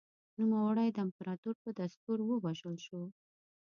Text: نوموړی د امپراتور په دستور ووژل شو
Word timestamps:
نوموړی 0.39 0.87
د 0.93 0.97
امپراتور 1.05 1.55
په 1.63 1.69
دستور 1.79 2.17
ووژل 2.23 2.75
شو 2.85 3.01